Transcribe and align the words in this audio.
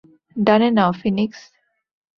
ডানে 0.35 0.69
নাও, 0.71 0.91
ফিনিক্স! 1.01 1.39